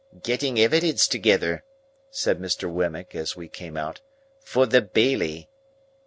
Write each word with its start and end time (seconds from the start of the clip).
"Getting 0.23 0.57
evidence 0.59 1.07
together," 1.07 1.63
said 2.09 2.39
Mr. 2.39 2.67
Wemmick, 2.67 3.13
as 3.13 3.35
we 3.35 3.47
came 3.47 3.77
out, 3.77 4.01
"for 4.43 4.65
the 4.65 4.81
Bailey." 4.81 5.47